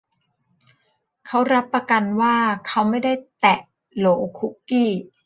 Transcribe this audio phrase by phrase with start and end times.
[1.27, 2.35] เขารับประกันว่า
[2.67, 3.57] เขาไม่ได้แตะ
[3.97, 4.05] โหล
[4.39, 4.89] คุกกี้